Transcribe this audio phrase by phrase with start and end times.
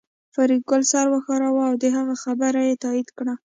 [0.33, 3.33] فریدګل سر وښوراوه او د هغه خبره یې تایید کړه